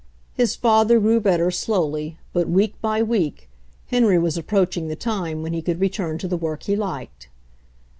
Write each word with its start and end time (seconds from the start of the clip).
His 0.33 0.55
father 0.55 0.99
grew 0.99 1.19
better 1.19 1.51
slowly, 1.51 2.17
but 2.33 2.49
week 2.49 2.73
by 2.81 3.03
week 3.03 3.47
Henry 3.89 4.17
was 4.17 4.35
approaching 4.35 4.87
the 4.87 4.95
time 4.95 5.43
when 5.43 5.53
he 5.53 5.61
Could 5.61 5.79
return 5.79 6.17
to 6.17 6.27
the 6.27 6.37
work 6.37 6.63
he 6.63 6.75
liked. 6.75 7.29